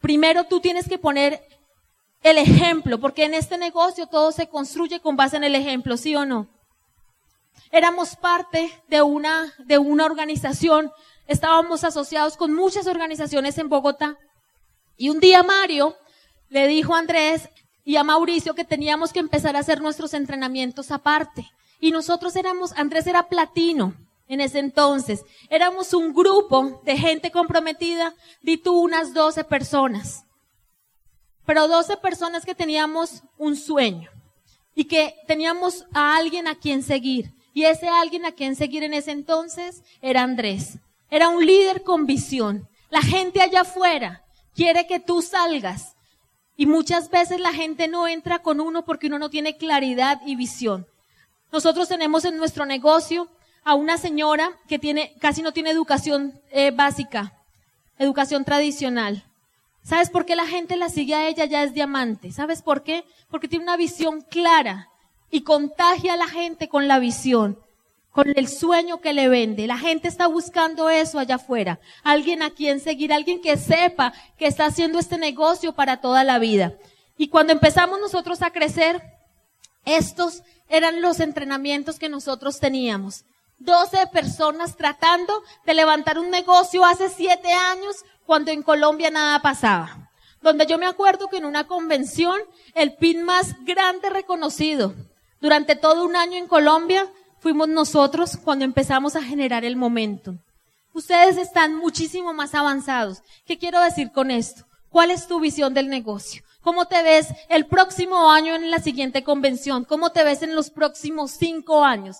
Primero 0.00 0.44
tú 0.44 0.60
tienes 0.60 0.86
que 0.86 0.98
poner 0.98 1.42
el 2.22 2.38
ejemplo, 2.38 2.98
porque 2.98 3.24
en 3.24 3.34
este 3.34 3.56
negocio 3.56 4.06
todo 4.06 4.32
se 4.32 4.48
construye 4.48 5.00
con 5.00 5.16
base 5.16 5.36
en 5.36 5.44
el 5.44 5.54
ejemplo, 5.54 5.96
¿sí 5.96 6.14
o 6.14 6.24
no? 6.24 6.48
Éramos 7.70 8.16
parte 8.16 8.82
de 8.88 9.02
una, 9.02 9.52
de 9.58 9.78
una 9.78 10.04
organización, 10.04 10.92
estábamos 11.26 11.84
asociados 11.84 12.36
con 12.36 12.54
muchas 12.54 12.86
organizaciones 12.86 13.58
en 13.58 13.68
Bogotá. 13.68 14.18
Y 14.96 15.08
un 15.10 15.20
día 15.20 15.42
Mario 15.42 15.96
le 16.48 16.66
dijo 16.68 16.94
a 16.94 16.98
Andrés 16.98 17.48
y 17.84 17.96
a 17.96 18.04
Mauricio 18.04 18.54
que 18.54 18.64
teníamos 18.64 19.12
que 19.12 19.20
empezar 19.20 19.56
a 19.56 19.60
hacer 19.60 19.80
nuestros 19.80 20.14
entrenamientos 20.14 20.90
aparte. 20.90 21.50
Y 21.80 21.90
nosotros 21.90 22.34
éramos, 22.36 22.72
Andrés 22.72 23.06
era 23.06 23.28
platino 23.28 23.94
en 24.28 24.40
ese 24.40 24.58
entonces. 24.58 25.24
Éramos 25.50 25.92
un 25.94 26.12
grupo 26.12 26.80
de 26.84 26.96
gente 26.96 27.30
comprometida, 27.30 28.14
di 28.42 28.56
tú 28.56 28.80
unas 28.80 29.14
12 29.14 29.44
personas. 29.44 30.24
Pero 31.44 31.68
12 31.68 31.96
personas 31.98 32.44
que 32.44 32.54
teníamos 32.54 33.22
un 33.38 33.56
sueño 33.56 34.10
y 34.74 34.84
que 34.84 35.14
teníamos 35.26 35.86
a 35.92 36.16
alguien 36.16 36.48
a 36.48 36.56
quien 36.56 36.82
seguir. 36.82 37.32
Y 37.56 37.64
ese 37.64 37.88
alguien 37.88 38.26
a 38.26 38.32
quien 38.32 38.54
seguir 38.54 38.82
en 38.82 38.92
ese 38.92 39.12
entonces 39.12 39.82
era 40.02 40.22
Andrés. 40.22 40.76
Era 41.08 41.30
un 41.30 41.46
líder 41.46 41.84
con 41.84 42.04
visión. 42.04 42.68
La 42.90 43.00
gente 43.00 43.40
allá 43.40 43.62
afuera 43.62 44.26
quiere 44.54 44.86
que 44.86 45.00
tú 45.00 45.22
salgas 45.22 45.96
y 46.58 46.66
muchas 46.66 47.08
veces 47.08 47.40
la 47.40 47.54
gente 47.54 47.88
no 47.88 48.08
entra 48.08 48.40
con 48.40 48.60
uno 48.60 48.84
porque 48.84 49.06
uno 49.06 49.18
no 49.18 49.30
tiene 49.30 49.56
claridad 49.56 50.20
y 50.26 50.36
visión. 50.36 50.86
Nosotros 51.50 51.88
tenemos 51.88 52.26
en 52.26 52.36
nuestro 52.36 52.66
negocio 52.66 53.30
a 53.64 53.74
una 53.74 53.96
señora 53.96 54.50
que 54.68 54.78
tiene, 54.78 55.14
casi 55.18 55.40
no 55.40 55.54
tiene 55.54 55.70
educación 55.70 56.38
eh, 56.50 56.72
básica, 56.72 57.32
educación 57.98 58.44
tradicional. 58.44 59.24
¿Sabes 59.82 60.10
por 60.10 60.26
qué 60.26 60.36
la 60.36 60.46
gente 60.46 60.76
la 60.76 60.90
sigue 60.90 61.14
a 61.14 61.26
ella? 61.26 61.46
Ya 61.46 61.62
es 61.62 61.72
diamante. 61.72 62.32
¿Sabes 62.32 62.60
por 62.60 62.82
qué? 62.82 63.06
Porque 63.30 63.48
tiene 63.48 63.62
una 63.62 63.78
visión 63.78 64.20
clara 64.20 64.90
y 65.36 65.42
contagia 65.42 66.14
a 66.14 66.16
la 66.16 66.28
gente 66.28 66.70
con 66.70 66.88
la 66.88 66.98
visión 66.98 67.58
con 68.10 68.32
el 68.34 68.48
sueño 68.48 69.02
que 69.02 69.12
le 69.12 69.28
vende. 69.28 69.66
La 69.66 69.76
gente 69.76 70.08
está 70.08 70.26
buscando 70.26 70.88
eso 70.88 71.18
allá 71.18 71.34
afuera. 71.34 71.78
Alguien 72.02 72.42
a 72.42 72.48
quien 72.48 72.80
seguir, 72.80 73.12
alguien 73.12 73.42
que 73.42 73.58
sepa 73.58 74.14
que 74.38 74.46
está 74.46 74.64
haciendo 74.64 74.98
este 74.98 75.18
negocio 75.18 75.74
para 75.74 76.00
toda 76.00 76.24
la 76.24 76.38
vida. 76.38 76.72
Y 77.18 77.28
cuando 77.28 77.52
empezamos 77.52 78.00
nosotros 78.00 78.40
a 78.40 78.50
crecer, 78.50 79.02
estos 79.84 80.42
eran 80.70 81.02
los 81.02 81.20
entrenamientos 81.20 81.98
que 81.98 82.08
nosotros 82.08 82.58
teníamos. 82.58 83.26
12 83.58 84.06
personas 84.06 84.78
tratando 84.78 85.42
de 85.66 85.74
levantar 85.74 86.18
un 86.18 86.30
negocio 86.30 86.86
hace 86.86 87.10
siete 87.10 87.52
años 87.52 87.96
cuando 88.24 88.50
en 88.50 88.62
Colombia 88.62 89.10
nada 89.10 89.42
pasaba. 89.42 90.10
Donde 90.40 90.64
yo 90.64 90.78
me 90.78 90.86
acuerdo 90.86 91.28
que 91.28 91.36
en 91.36 91.44
una 91.44 91.66
convención 91.66 92.40
el 92.72 92.94
PIN 92.94 93.24
más 93.24 93.62
grande 93.66 94.08
reconocido 94.08 94.94
durante 95.40 95.76
todo 95.76 96.04
un 96.04 96.16
año 96.16 96.36
en 96.36 96.48
Colombia 96.48 97.06
fuimos 97.40 97.68
nosotros 97.68 98.36
cuando 98.36 98.64
empezamos 98.64 99.16
a 99.16 99.22
generar 99.22 99.64
el 99.64 99.76
momento. 99.76 100.34
Ustedes 100.92 101.36
están 101.36 101.74
muchísimo 101.74 102.32
más 102.32 102.54
avanzados. 102.54 103.22
¿Qué 103.44 103.58
quiero 103.58 103.80
decir 103.80 104.12
con 104.12 104.30
esto? 104.30 104.64
¿Cuál 104.88 105.10
es 105.10 105.26
tu 105.26 105.40
visión 105.40 105.74
del 105.74 105.88
negocio? 105.88 106.42
¿Cómo 106.62 106.86
te 106.86 107.02
ves 107.02 107.28
el 107.48 107.66
próximo 107.66 108.30
año 108.30 108.54
en 108.54 108.70
la 108.70 108.78
siguiente 108.78 109.22
convención? 109.22 109.84
¿Cómo 109.84 110.10
te 110.10 110.24
ves 110.24 110.42
en 110.42 110.54
los 110.54 110.70
próximos 110.70 111.32
cinco 111.32 111.84
años? 111.84 112.16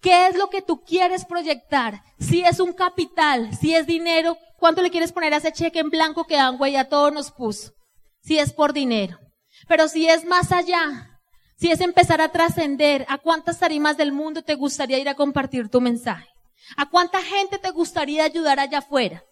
¿Qué 0.00 0.28
es 0.28 0.36
lo 0.36 0.48
que 0.48 0.62
tú 0.62 0.82
quieres 0.82 1.24
proyectar? 1.24 2.02
Si 2.18 2.42
es 2.42 2.58
un 2.58 2.72
capital, 2.72 3.54
si 3.56 3.74
es 3.74 3.86
dinero, 3.86 4.38
¿cuánto 4.58 4.82
le 4.82 4.90
quieres 4.90 5.12
poner 5.12 5.34
a 5.34 5.36
ese 5.36 5.52
cheque 5.52 5.78
en 5.78 5.90
blanco 5.90 6.24
que 6.24 6.38
Angua 6.38 6.68
ya 6.68 6.88
todo 6.88 7.10
nos 7.10 7.30
puso? 7.30 7.72
Si 8.22 8.38
es 8.38 8.52
por 8.52 8.72
dinero. 8.72 9.18
Pero 9.68 9.88
si 9.88 10.08
es 10.08 10.24
más 10.24 10.52
allá, 10.52 11.15
Si 11.56 11.70
es 11.70 11.80
empezar 11.80 12.20
a 12.20 12.28
trascender, 12.28 13.06
¿a 13.08 13.16
cuántas 13.16 13.58
tarimas 13.58 13.96
del 13.96 14.12
mundo 14.12 14.42
te 14.42 14.54
gustaría 14.54 14.98
ir 14.98 15.08
a 15.08 15.14
compartir 15.14 15.70
tu 15.70 15.80
mensaje? 15.80 16.28
¿A 16.76 16.90
cuánta 16.90 17.22
gente 17.22 17.58
te 17.58 17.70
gustaría 17.70 18.24
ayudar 18.24 18.60
allá 18.60 18.78
afuera? 18.78 19.24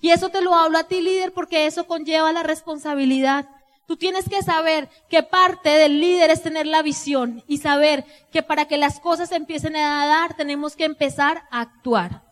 Y 0.00 0.10
eso 0.10 0.30
te 0.30 0.40
lo 0.40 0.54
hablo 0.54 0.78
a 0.78 0.84
ti, 0.84 1.02
líder, 1.02 1.32
porque 1.32 1.66
eso 1.66 1.86
conlleva 1.86 2.32
la 2.32 2.42
responsabilidad. 2.42 3.48
Tú 3.86 3.98
tienes 3.98 4.28
que 4.28 4.42
saber 4.42 4.88
que 5.10 5.22
parte 5.22 5.68
del 5.68 6.00
líder 6.00 6.30
es 6.30 6.42
tener 6.42 6.66
la 6.66 6.80
visión 6.80 7.44
y 7.46 7.58
saber 7.58 8.06
que 8.30 8.42
para 8.42 8.64
que 8.64 8.78
las 8.78 8.98
cosas 8.98 9.30
empiecen 9.30 9.76
a 9.76 10.06
dar, 10.06 10.34
tenemos 10.34 10.74
que 10.74 10.84
empezar 10.84 11.42
a 11.50 11.60
actuar. 11.60 12.22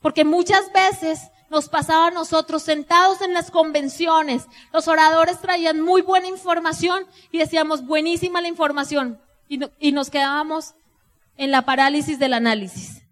Porque 0.00 0.24
muchas 0.24 0.72
veces 0.72 1.20
nos 1.50 1.68
pasaba 1.68 2.08
a 2.08 2.10
nosotros 2.10 2.62
sentados 2.62 3.20
en 3.20 3.32
las 3.32 3.50
convenciones. 3.50 4.46
Los 4.72 4.88
oradores 4.88 5.40
traían 5.40 5.80
muy 5.80 6.02
buena 6.02 6.26
información 6.26 7.06
y 7.30 7.38
decíamos, 7.38 7.84
buenísima 7.84 8.40
la 8.40 8.48
información. 8.48 9.20
Y, 9.48 9.60
y 9.78 9.92
nos 9.92 10.10
quedábamos 10.10 10.74
en 11.36 11.50
la 11.50 11.62
parálisis 11.62 12.18
del 12.18 12.34
análisis. 12.34 13.02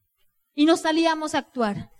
Y 0.55 0.65
no 0.67 0.77
salíamos 0.77 1.35
a 1.35 1.39
actuar. 1.39 1.91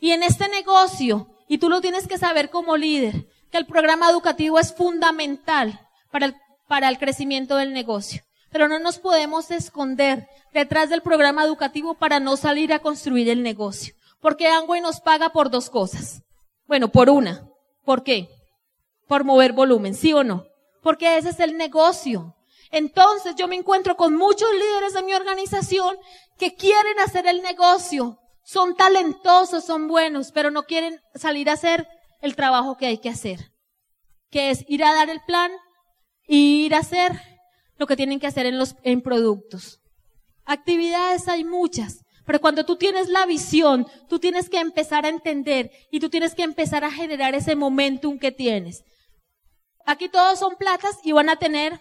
Y 0.00 0.10
en 0.10 0.22
este 0.22 0.48
negocio, 0.48 1.28
y 1.48 1.58
tú 1.58 1.68
lo 1.68 1.80
tienes 1.80 2.06
que 2.06 2.18
saber 2.18 2.50
como 2.50 2.76
líder, 2.76 3.26
que 3.50 3.58
el 3.58 3.66
programa 3.66 4.10
educativo 4.10 4.58
es 4.58 4.74
fundamental 4.74 5.80
para 6.10 6.26
el, 6.26 6.36
para 6.68 6.88
el 6.88 6.98
crecimiento 6.98 7.56
del 7.56 7.72
negocio. 7.72 8.22
Pero 8.50 8.68
no 8.68 8.78
nos 8.78 8.98
podemos 8.98 9.50
esconder 9.50 10.28
detrás 10.52 10.90
del 10.90 11.02
programa 11.02 11.44
educativo 11.44 11.94
para 11.94 12.20
no 12.20 12.36
salir 12.36 12.72
a 12.72 12.78
construir 12.80 13.28
el 13.28 13.42
negocio. 13.42 13.94
Porque 14.24 14.48
Angway 14.48 14.80
nos 14.80 15.02
paga 15.02 15.28
por 15.28 15.50
dos 15.50 15.68
cosas. 15.68 16.22
Bueno, 16.66 16.88
por 16.88 17.10
una. 17.10 17.46
¿Por 17.84 18.02
qué? 18.02 18.30
Por 19.06 19.22
mover 19.22 19.52
volumen, 19.52 19.94
¿sí 19.94 20.14
o 20.14 20.24
no? 20.24 20.46
Porque 20.82 21.18
ese 21.18 21.28
es 21.28 21.40
el 21.40 21.58
negocio. 21.58 22.34
Entonces 22.70 23.34
yo 23.36 23.48
me 23.48 23.56
encuentro 23.56 23.98
con 23.98 24.16
muchos 24.16 24.48
líderes 24.54 24.94
de 24.94 25.02
mi 25.02 25.12
organización 25.12 25.98
que 26.38 26.54
quieren 26.54 26.98
hacer 27.00 27.26
el 27.26 27.42
negocio. 27.42 28.18
Son 28.42 28.74
talentosos, 28.74 29.62
son 29.62 29.88
buenos, 29.88 30.32
pero 30.32 30.50
no 30.50 30.62
quieren 30.62 31.02
salir 31.14 31.50
a 31.50 31.52
hacer 31.52 31.86
el 32.22 32.34
trabajo 32.34 32.78
que 32.78 32.86
hay 32.86 32.96
que 32.96 33.10
hacer. 33.10 33.52
Que 34.30 34.48
es 34.48 34.64
ir 34.68 34.84
a 34.84 34.94
dar 34.94 35.10
el 35.10 35.20
plan 35.20 35.52
y 36.26 36.64
ir 36.64 36.74
a 36.74 36.78
hacer 36.78 37.12
lo 37.76 37.86
que 37.86 37.94
tienen 37.94 38.20
que 38.20 38.26
hacer 38.26 38.46
en 38.46 38.56
los, 38.56 38.74
en 38.84 39.02
productos. 39.02 39.82
Actividades 40.46 41.28
hay 41.28 41.44
muchas, 41.44 42.03
pero 42.26 42.40
cuando 42.40 42.64
tú 42.64 42.76
tienes 42.76 43.08
la 43.08 43.26
visión, 43.26 43.86
tú 44.08 44.18
tienes 44.18 44.48
que 44.48 44.58
empezar 44.58 45.04
a 45.04 45.10
entender 45.10 45.70
y 45.90 46.00
tú 46.00 46.08
tienes 46.08 46.34
que 46.34 46.42
empezar 46.42 46.84
a 46.84 46.90
generar 46.90 47.34
ese 47.34 47.54
momentum 47.54 48.18
que 48.18 48.32
tienes. 48.32 48.82
Aquí 49.86 50.08
todos 50.08 50.38
son 50.38 50.56
platas 50.56 50.98
y 51.04 51.12
van 51.12 51.28
a 51.28 51.36
tener 51.36 51.78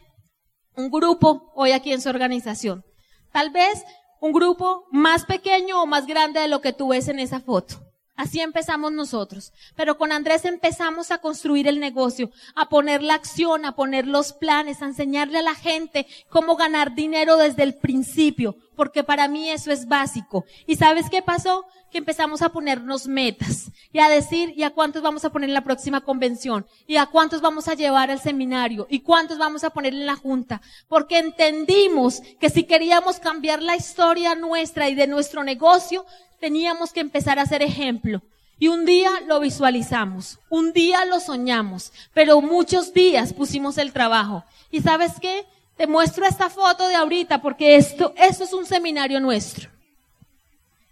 un 0.75 0.89
grupo 0.89 1.51
hoy 1.55 1.71
aquí 1.71 1.93
en 1.93 2.01
su 2.01 2.09
organización. 2.09 2.83
Tal 3.31 3.51
vez 3.51 3.83
un 4.19 4.33
grupo 4.33 4.85
más 4.91 5.25
pequeño 5.25 5.81
o 5.81 5.85
más 5.85 6.05
grande 6.05 6.39
de 6.39 6.47
lo 6.47 6.61
que 6.61 6.73
tú 6.73 6.89
ves 6.89 7.07
en 7.07 7.19
esa 7.19 7.39
foto. 7.39 7.75
Así 8.15 8.41
empezamos 8.41 8.91
nosotros. 8.91 9.53
Pero 9.75 9.97
con 9.97 10.11
Andrés 10.11 10.45
empezamos 10.45 11.09
a 11.09 11.17
construir 11.17 11.67
el 11.67 11.79
negocio, 11.79 12.29
a 12.55 12.69
poner 12.69 13.01
la 13.01 13.15
acción, 13.15 13.65
a 13.65 13.75
poner 13.75 14.07
los 14.07 14.33
planes, 14.33 14.81
a 14.81 14.85
enseñarle 14.85 15.39
a 15.39 15.43
la 15.43 15.55
gente 15.55 16.05
cómo 16.29 16.55
ganar 16.55 16.93
dinero 16.93 17.37
desde 17.37 17.63
el 17.63 17.75
principio, 17.75 18.55
porque 18.75 19.03
para 19.03 19.27
mí 19.27 19.49
eso 19.49 19.71
es 19.71 19.87
básico. 19.87 20.45
¿Y 20.67 20.75
sabes 20.75 21.09
qué 21.09 21.23
pasó? 21.23 21.65
Que 21.91 21.97
empezamos 21.99 22.43
a 22.43 22.49
ponernos 22.49 23.07
metas 23.07 23.71
y 23.91 23.99
a 23.99 24.09
decir, 24.09 24.53
¿y 24.55 24.63
a 24.63 24.71
cuántos 24.71 25.01
vamos 25.01 25.25
a 25.25 25.31
poner 25.31 25.49
en 25.49 25.53
la 25.55 25.63
próxima 25.63 26.01
convención? 26.01 26.67
¿Y 26.85 26.97
a 26.97 27.07
cuántos 27.07 27.41
vamos 27.41 27.67
a 27.67 27.73
llevar 27.73 28.11
al 28.11 28.19
seminario? 28.19 28.85
¿Y 28.89 28.99
cuántos 29.01 29.39
vamos 29.39 29.63
a 29.63 29.71
poner 29.71 29.93
en 29.93 30.05
la 30.05 30.15
junta? 30.15 30.61
Porque 30.87 31.17
entendimos 31.17 32.21
que 32.39 32.49
si 32.49 32.63
queríamos 32.63 33.19
cambiar 33.19 33.61
la 33.61 33.75
historia 33.75 34.35
nuestra 34.35 34.89
y 34.89 34.95
de 34.95 35.07
nuestro 35.07 35.43
negocio, 35.43 36.05
teníamos 36.43 36.91
que 36.91 36.99
empezar 36.99 37.39
a 37.39 37.45
ser 37.45 37.61
ejemplo. 37.61 38.21
Y 38.59 38.67
un 38.67 38.83
día 38.83 39.09
lo 39.27 39.39
visualizamos, 39.39 40.39
un 40.49 40.73
día 40.73 41.05
lo 41.05 41.21
soñamos, 41.21 41.93
pero 42.13 42.41
muchos 42.41 42.93
días 42.93 43.31
pusimos 43.31 43.77
el 43.77 43.93
trabajo. 43.93 44.43
¿Y 44.69 44.81
sabes 44.81 45.13
qué? 45.21 45.45
Te 45.77 45.87
muestro 45.87 46.25
esta 46.25 46.49
foto 46.49 46.89
de 46.89 46.95
ahorita 46.95 47.41
porque 47.41 47.77
esto, 47.77 48.13
esto 48.17 48.43
es 48.43 48.51
un 48.51 48.65
seminario 48.65 49.21
nuestro. 49.21 49.69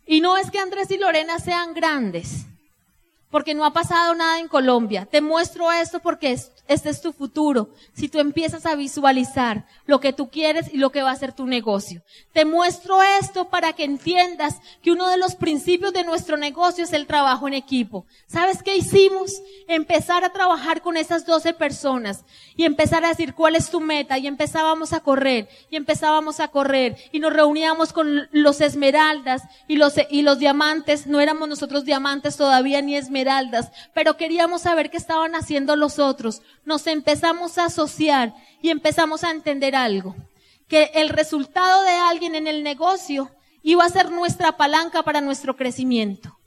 Y 0.07 0.21
no 0.21 0.37
es 0.37 0.49
que 0.49 0.59
Andrés 0.59 0.89
y 0.89 0.97
Lorena 0.97 1.37
sean 1.39 1.73
grandes, 1.73 2.45
porque 3.31 3.55
no 3.55 3.65
ha 3.65 3.71
pasado 3.71 4.13
nada 4.13 4.39
en 4.39 4.49
Colombia. 4.49 5.07
Te 5.09 5.21
muestro 5.21 5.71
esto 5.71 5.99
porque 6.01 6.37
este 6.67 6.89
es 6.89 7.01
tu 7.01 7.13
futuro. 7.13 7.69
Si 7.93 8.09
tú 8.09 8.19
empiezas 8.19 8.65
a 8.65 8.75
visualizar 8.75 9.65
lo 9.85 9.99
que 10.01 10.13
tú 10.13 10.29
quieres 10.29 10.71
y 10.71 10.77
lo 10.77 10.91
que 10.91 11.01
va 11.01 11.11
a 11.11 11.15
ser 11.15 11.33
tu 11.33 11.47
negocio. 11.47 12.01
Te 12.33 12.45
muestro 12.45 13.01
esto 13.01 13.49
para 13.49 13.73
que 13.73 13.85
entiendas 13.85 14.59
que 14.81 14.91
uno 14.91 15.07
de 15.07 15.17
los 15.17 15.35
principios 15.35 15.93
de 15.93 16.03
nuestro 16.03 16.35
negocio 16.35 16.83
es 16.83 16.93
el 16.93 17.07
trabajo 17.07 17.47
en 17.47 17.53
equipo. 17.53 18.05
¿Sabes 18.27 18.61
qué 18.61 18.75
hicimos? 18.75 19.41
Empezar 19.67 20.25
a 20.25 20.33
trabajar 20.33 20.81
con 20.81 20.97
esas 20.97 21.25
12 21.25 21.53
personas 21.53 22.25
y 22.57 22.65
empezar 22.65 23.05
a 23.05 23.09
decir 23.09 23.33
cuál 23.33 23.55
es 23.55 23.69
tu 23.69 23.79
meta 23.79 24.17
y 24.17 24.27
empezábamos 24.27 24.91
a 24.91 24.99
correr 24.99 25.47
y 25.69 25.77
empezábamos 25.77 26.41
a 26.41 26.49
correr 26.49 26.97
y 27.13 27.19
nos 27.19 27.31
reuníamos 27.31 27.93
con 27.93 28.27
los 28.31 28.59
esmeraldas 28.59 29.43
y 29.69 29.77
los, 29.77 29.93
y 30.09 30.21
los 30.21 30.37
diamantes. 30.37 31.07
No 31.07 31.21
éramos 31.21 31.47
nosotros 31.47 31.85
diamantes 31.85 32.35
todavía 32.35 32.81
ni 32.81 32.97
esmeraldas 32.97 33.20
pero 33.93 34.17
queríamos 34.17 34.61
saber 34.61 34.89
qué 34.89 34.97
estaban 34.97 35.35
haciendo 35.35 35.75
los 35.75 35.99
otros. 35.99 36.41
Nos 36.65 36.87
empezamos 36.87 37.57
a 37.57 37.65
asociar 37.65 38.33
y 38.61 38.69
empezamos 38.69 39.23
a 39.23 39.31
entender 39.31 39.75
algo, 39.75 40.15
que 40.67 40.91
el 40.95 41.09
resultado 41.09 41.83
de 41.83 41.91
alguien 41.91 42.35
en 42.35 42.47
el 42.47 42.63
negocio 42.63 43.31
iba 43.63 43.85
a 43.85 43.89
ser 43.89 44.11
nuestra 44.11 44.57
palanca 44.57 45.03
para 45.03 45.21
nuestro 45.21 45.55
crecimiento. 45.55 46.37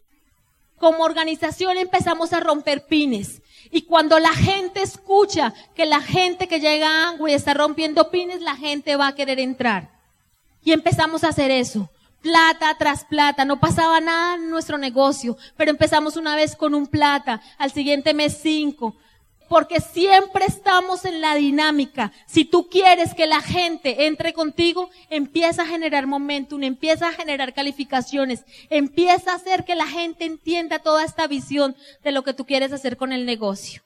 Como 0.79 1.05
organización 1.05 1.79
empezamos 1.79 2.33
a 2.33 2.41
romper 2.41 2.87
pines. 2.87 3.43
Y 3.71 3.83
cuando 3.83 4.19
la 4.19 4.33
gente 4.33 4.83
escucha 4.83 5.55
que 5.75 5.87
la 5.87 6.01
gente 6.01 6.49
que 6.49 6.61
llega 6.61 6.89
a 6.89 7.09
Angway 7.09 7.35
está 7.35 7.55
rompiendo 7.55 8.11
pines, 8.11 8.43
la 8.43 8.57
gente 8.57 8.97
va 8.97 9.09
a 9.09 9.15
querer 9.15 9.41
entrar. 9.41 9.91
Y 10.63 10.73
empezamos 10.73 11.25
a 11.25 11.29
hacer 11.29 11.51
eso 11.51 11.89
plata 12.25 12.75
tras 12.79 13.05
plata, 13.05 13.45
no 13.45 13.61
pasaba 13.61 14.01
nada 14.01 14.37
en 14.37 14.49
nuestro 14.49 14.79
negocio, 14.79 15.37
pero 15.59 15.71
empezamos 15.71 16.17
una 16.17 16.35
vez 16.35 16.57
con 16.57 16.75
un 16.75 16.87
plata, 16.87 17.43
al 17.59 17.71
siguiente 17.71 18.15
mes 18.15 18.39
cinco, 18.43 18.97
porque 19.51 19.79
siempre 19.79 20.47
estamos 20.47 21.05
en 21.05 21.21
la 21.21 21.35
dinámica. 21.35 22.13
Si 22.27 22.47
tú 22.47 22.71
quieres 22.71 23.13
que 23.13 23.27
la 23.27 23.43
gente 23.43 24.07
entre 24.07 24.33
contigo, 24.33 24.89
empieza 25.11 25.63
a 25.63 25.67
generar 25.67 26.07
momentum, 26.07 26.63
empieza 26.63 27.09
a 27.09 27.13
generar 27.13 27.53
calificaciones, 27.53 28.47
empieza 28.71 29.33
a 29.33 29.37
hacer 29.37 29.67
que 29.67 29.75
la 29.75 29.87
gente 29.87 30.25
entienda 30.25 30.79
toda 30.79 31.05
esta 31.05 31.27
visión 31.27 31.77
de 32.03 32.13
lo 32.13 32.25
que 32.25 32.33
tú 32.33 32.47
quieres 32.47 32.73
hacer 32.73 32.97
con 32.97 33.13
el 33.13 33.27
negocio. 33.27 33.83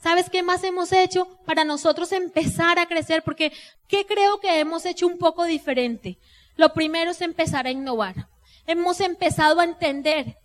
¿Sabes 0.00 0.30
qué 0.30 0.44
más 0.44 0.62
hemos 0.62 0.92
hecho 0.92 1.26
para 1.44 1.64
nosotros 1.64 2.12
empezar 2.12 2.78
a 2.78 2.86
crecer? 2.86 3.24
Porque, 3.24 3.52
¿qué 3.88 4.06
creo 4.06 4.38
que 4.38 4.60
hemos 4.60 4.86
hecho 4.86 5.08
un 5.08 5.18
poco 5.18 5.44
diferente? 5.44 6.18
Lo 6.60 6.74
primero 6.74 7.12
es 7.12 7.22
empezar 7.22 7.66
a 7.66 7.70
innovar. 7.70 8.28
Hemos 8.66 9.00
empezado 9.00 9.60
a 9.60 9.64
entender 9.64 10.36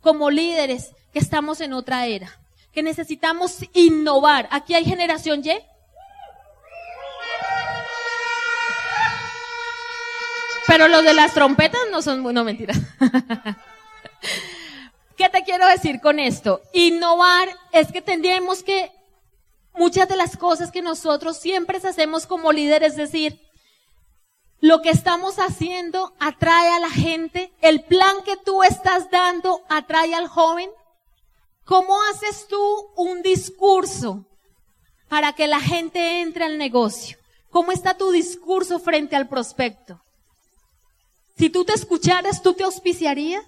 como 0.00 0.30
líderes 0.30 0.92
que 1.12 1.18
estamos 1.18 1.60
en 1.60 1.74
otra 1.74 2.06
era, 2.06 2.40
que 2.72 2.82
necesitamos 2.82 3.58
innovar. 3.74 4.48
Aquí 4.50 4.74
hay 4.74 4.86
generación 4.86 5.42
Y. 5.44 5.50
Pero 10.66 10.88
los 10.88 11.04
de 11.04 11.12
las 11.12 11.34
trompetas 11.34 11.82
no 11.92 12.00
son, 12.00 12.22
no 12.32 12.44
mentira. 12.44 12.72
¿Qué 15.18 15.28
te 15.28 15.44
quiero 15.44 15.66
decir 15.66 16.00
con 16.00 16.18
esto? 16.18 16.62
Innovar 16.72 17.46
es 17.72 17.92
que 17.92 18.00
tendríamos 18.00 18.62
que 18.62 18.90
muchas 19.74 20.08
de 20.08 20.16
las 20.16 20.38
cosas 20.38 20.72
que 20.72 20.80
nosotros 20.80 21.36
siempre 21.36 21.76
hacemos 21.76 22.26
como 22.26 22.52
líderes, 22.52 22.92
es 22.92 23.12
decir, 23.12 23.47
lo 24.60 24.82
que 24.82 24.90
estamos 24.90 25.36
haciendo 25.38 26.12
atrae 26.18 26.70
a 26.70 26.80
la 26.80 26.90
gente, 26.90 27.52
el 27.60 27.84
plan 27.84 28.16
que 28.24 28.36
tú 28.36 28.62
estás 28.62 29.10
dando 29.10 29.62
atrae 29.68 30.14
al 30.14 30.28
joven. 30.28 30.70
¿Cómo 31.64 32.00
haces 32.10 32.46
tú 32.48 32.58
un 32.96 33.22
discurso 33.22 34.24
para 35.08 35.32
que 35.32 35.46
la 35.46 35.60
gente 35.60 36.22
entre 36.22 36.44
al 36.44 36.58
negocio? 36.58 37.18
¿Cómo 37.50 37.72
está 37.72 37.96
tu 37.96 38.10
discurso 38.10 38.78
frente 38.78 39.16
al 39.16 39.28
prospecto? 39.28 40.00
Si 41.36 41.50
tú 41.50 41.64
te 41.64 41.72
escucharas, 41.74 42.42
¿tú 42.42 42.54
te 42.54 42.64
auspiciarías? 42.64 43.44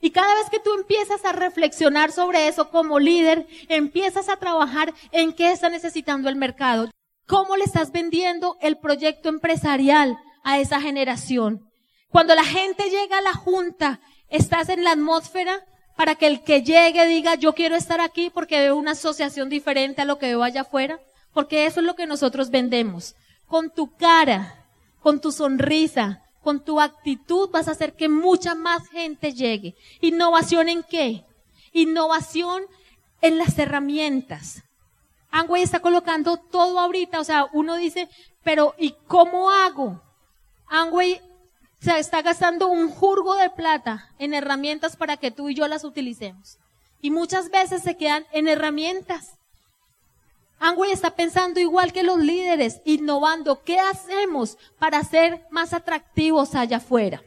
Y 0.00 0.10
cada 0.10 0.34
vez 0.34 0.50
que 0.50 0.58
tú 0.58 0.74
empiezas 0.74 1.24
a 1.24 1.32
reflexionar 1.32 2.12
sobre 2.12 2.48
eso 2.48 2.68
como 2.68 2.98
líder, 2.98 3.46
empiezas 3.68 4.28
a 4.28 4.36
trabajar 4.36 4.92
en 5.12 5.32
qué 5.32 5.52
está 5.52 5.70
necesitando 5.70 6.28
el 6.28 6.36
mercado. 6.36 6.90
¿Cómo 7.26 7.56
le 7.56 7.64
estás 7.64 7.92
vendiendo 7.92 8.58
el 8.60 8.76
proyecto 8.78 9.28
empresarial 9.28 10.18
a 10.42 10.58
esa 10.58 10.80
generación. 10.80 11.68
Cuando 12.10 12.34
la 12.34 12.44
gente 12.44 12.90
llega 12.90 13.18
a 13.18 13.22
la 13.22 13.34
junta, 13.34 14.00
estás 14.28 14.68
en 14.68 14.84
la 14.84 14.92
atmósfera 14.92 15.64
para 15.96 16.14
que 16.14 16.26
el 16.26 16.42
que 16.42 16.62
llegue 16.62 17.06
diga, 17.06 17.34
yo 17.34 17.54
quiero 17.54 17.76
estar 17.76 18.00
aquí 18.00 18.30
porque 18.30 18.58
veo 18.58 18.76
una 18.76 18.92
asociación 18.92 19.48
diferente 19.48 20.02
a 20.02 20.04
lo 20.04 20.18
que 20.18 20.26
veo 20.26 20.42
allá 20.42 20.62
afuera, 20.62 21.00
porque 21.32 21.66
eso 21.66 21.80
es 21.80 21.86
lo 21.86 21.94
que 21.94 22.06
nosotros 22.06 22.50
vendemos. 22.50 23.14
con 23.46 23.70
tu 23.70 23.94
cara, 23.96 24.66
con 25.00 25.20
tu 25.20 25.30
sonrisa, 25.30 26.22
con 26.42 26.64
tu 26.64 26.80
actitud 26.80 27.50
vas 27.50 27.68
a 27.68 27.72
hacer 27.72 27.94
que 27.94 28.08
mucha 28.08 28.54
más 28.54 28.88
gente 28.88 29.34
llegue. 29.34 29.74
¿Innovación 30.00 30.70
en 30.70 30.82
qué? 30.82 31.24
Innovación 31.72 32.62
en 33.20 33.36
las 33.36 33.58
herramientas. 33.58 34.62
Angway 35.30 35.62
está 35.62 35.80
colocando 35.80 36.38
todo 36.38 36.78
ahorita, 36.78 37.20
o 37.20 37.24
sea, 37.24 37.46
uno 37.52 37.76
dice, 37.76 38.08
pero 38.42 38.74
¿y 38.78 38.94
cómo 39.06 39.50
hago? 39.50 40.02
Angway 40.74 41.20
se 41.82 41.98
está 41.98 42.22
gastando 42.22 42.68
un 42.68 42.88
jurgo 42.88 43.34
de 43.34 43.50
plata 43.50 44.08
en 44.18 44.32
herramientas 44.32 44.96
para 44.96 45.18
que 45.18 45.30
tú 45.30 45.50
y 45.50 45.54
yo 45.54 45.68
las 45.68 45.84
utilicemos. 45.84 46.56
Y 47.02 47.10
muchas 47.10 47.50
veces 47.50 47.82
se 47.82 47.98
quedan 47.98 48.24
en 48.32 48.48
herramientas. 48.48 49.34
Angway 50.60 50.90
está 50.90 51.14
pensando 51.14 51.60
igual 51.60 51.92
que 51.92 52.02
los 52.02 52.18
líderes, 52.18 52.80
innovando. 52.86 53.62
¿Qué 53.62 53.78
hacemos 53.78 54.56
para 54.78 55.04
ser 55.04 55.46
más 55.50 55.74
atractivos 55.74 56.54
allá 56.54 56.78
afuera? 56.78 57.22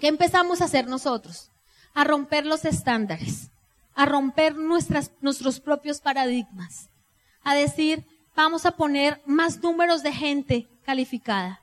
¿Qué 0.00 0.08
empezamos 0.08 0.62
a 0.62 0.64
hacer 0.64 0.86
nosotros? 0.86 1.50
A 1.92 2.04
romper 2.04 2.46
los 2.46 2.64
estándares, 2.64 3.50
a 3.94 4.06
romper 4.06 4.56
nuestros 4.56 5.60
propios 5.60 6.00
paradigmas, 6.00 6.88
a 7.42 7.54
decir, 7.54 8.06
vamos 8.34 8.64
a 8.64 8.70
poner 8.70 9.20
más 9.26 9.62
números 9.62 10.02
de 10.02 10.12
gente 10.12 10.68
calificada, 10.86 11.60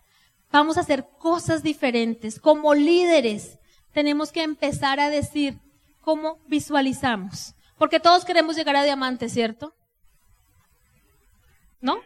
vamos 0.51 0.77
a 0.77 0.81
hacer 0.81 1.07
cosas 1.17 1.63
diferentes. 1.63 2.39
Como 2.39 2.73
líderes 2.73 3.57
tenemos 3.93 4.31
que 4.31 4.43
empezar 4.43 4.99
a 4.99 5.09
decir 5.09 5.57
cómo 6.01 6.39
visualizamos, 6.47 7.55
porque 7.77 7.99
todos 7.99 8.25
queremos 8.25 8.55
llegar 8.55 8.75
a 8.75 8.83
diamante, 8.83 9.29
¿cierto? 9.29 9.73
¿No? 11.79 11.99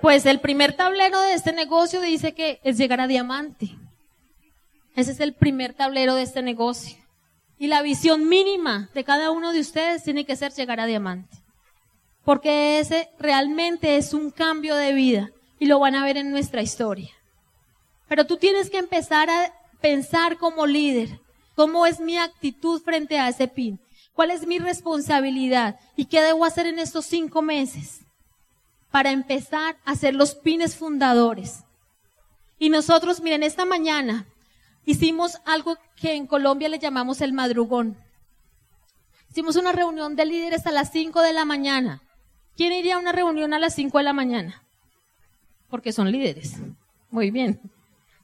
Pues 0.00 0.24
el 0.26 0.40
primer 0.40 0.72
tablero 0.72 1.20
de 1.20 1.34
este 1.34 1.52
negocio 1.52 2.00
dice 2.00 2.32
que 2.32 2.60
es 2.64 2.78
llegar 2.78 3.00
a 3.00 3.06
diamante. 3.06 3.76
Ese 4.96 5.12
es 5.12 5.20
el 5.20 5.34
primer 5.34 5.74
tablero 5.74 6.14
de 6.14 6.22
este 6.22 6.42
negocio. 6.42 6.96
Y 7.58 7.66
la 7.66 7.82
visión 7.82 8.26
mínima 8.28 8.88
de 8.94 9.04
cada 9.04 9.30
uno 9.30 9.52
de 9.52 9.60
ustedes 9.60 10.02
tiene 10.02 10.24
que 10.24 10.36
ser 10.36 10.52
llegar 10.52 10.80
a 10.80 10.86
diamante. 10.86 11.36
Porque 12.24 12.78
ese 12.78 13.10
realmente 13.18 13.96
es 13.96 14.14
un 14.14 14.30
cambio 14.30 14.76
de 14.76 14.94
vida 14.94 15.30
y 15.60 15.66
lo 15.66 15.78
van 15.78 15.94
a 15.94 16.02
ver 16.02 16.16
en 16.16 16.32
nuestra 16.32 16.62
historia. 16.62 17.10
Pero 18.08 18.26
tú 18.26 18.38
tienes 18.38 18.70
que 18.70 18.78
empezar 18.78 19.30
a 19.30 19.54
pensar 19.80 20.38
como 20.38 20.66
líder, 20.66 21.20
cómo 21.54 21.86
es 21.86 22.00
mi 22.00 22.16
actitud 22.16 22.82
frente 22.82 23.18
a 23.18 23.28
ese 23.28 23.46
pin. 23.46 23.78
¿Cuál 24.14 24.32
es 24.32 24.46
mi 24.46 24.58
responsabilidad? 24.58 25.78
¿Y 25.96 26.06
qué 26.06 26.22
debo 26.22 26.44
hacer 26.44 26.66
en 26.66 26.78
estos 26.78 27.04
cinco 27.04 27.42
meses? 27.42 28.00
Para 28.90 29.12
empezar 29.12 29.76
a 29.84 29.94
ser 29.94 30.14
los 30.14 30.34
pines 30.34 30.74
fundadores. 30.74 31.64
Y 32.58 32.70
nosotros, 32.70 33.20
miren, 33.20 33.42
esta 33.42 33.64
mañana 33.64 34.26
hicimos 34.84 35.38
algo 35.44 35.76
que 35.94 36.14
en 36.14 36.26
Colombia 36.26 36.70
le 36.70 36.78
llamamos 36.78 37.20
el 37.20 37.32
madrugón. 37.34 37.96
Hicimos 39.30 39.56
una 39.56 39.72
reunión 39.72 40.16
de 40.16 40.24
líderes 40.24 40.66
a 40.66 40.72
las 40.72 40.90
cinco 40.90 41.20
de 41.20 41.34
la 41.34 41.44
mañana. 41.44 42.02
¿Quién 42.56 42.72
iría 42.72 42.96
a 42.96 42.98
una 42.98 43.12
reunión 43.12 43.54
a 43.54 43.58
las 43.58 43.74
cinco 43.74 43.98
de 43.98 44.04
la 44.04 44.12
mañana? 44.12 44.64
Porque 45.70 45.92
son 45.92 46.10
líderes. 46.10 46.56
Muy 47.10 47.30
bien. 47.30 47.60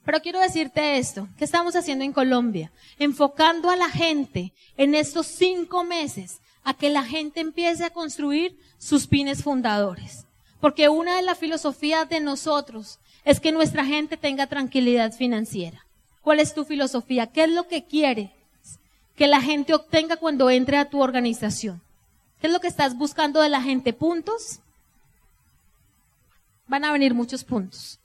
Pero 0.05 0.21
quiero 0.21 0.39
decirte 0.39 0.97
esto, 0.97 1.27
¿qué 1.37 1.43
estamos 1.43 1.75
haciendo 1.75 2.05
en 2.05 2.13
Colombia? 2.13 2.71
Enfocando 2.97 3.69
a 3.69 3.75
la 3.75 3.89
gente 3.89 4.53
en 4.77 4.95
estos 4.95 5.27
cinco 5.27 5.83
meses 5.83 6.39
a 6.63 6.73
que 6.73 6.89
la 6.89 7.03
gente 7.03 7.41
empiece 7.41 7.83
a 7.83 7.89
construir 7.89 8.57
sus 8.77 9.07
pines 9.07 9.43
fundadores. 9.43 10.25
Porque 10.61 10.89
una 10.89 11.17
de 11.17 11.23
las 11.23 11.37
filosofías 11.37 12.07
de 12.07 12.19
nosotros 12.19 12.99
es 13.25 13.39
que 13.39 13.51
nuestra 13.51 13.85
gente 13.85 14.15
tenga 14.15 14.47
tranquilidad 14.47 15.11
financiera. 15.11 15.85
¿Cuál 16.21 16.39
es 16.39 16.53
tu 16.53 16.65
filosofía? 16.65 17.27
¿Qué 17.27 17.43
es 17.43 17.51
lo 17.51 17.67
que 17.67 17.83
quieres 17.83 18.31
que 19.15 19.27
la 19.27 19.41
gente 19.41 19.73
obtenga 19.73 20.17
cuando 20.17 20.49
entre 20.49 20.77
a 20.77 20.89
tu 20.89 21.01
organización? 21.01 21.81
¿Qué 22.39 22.47
es 22.47 22.53
lo 22.53 22.59
que 22.59 22.67
estás 22.67 22.97
buscando 22.97 23.41
de 23.41 23.49
la 23.49 23.61
gente? 23.61 23.91
¿Puntos? 23.91 24.59
Van 26.67 26.85
a 26.85 26.91
venir 26.91 27.13
muchos 27.13 27.43
puntos. 27.43 27.99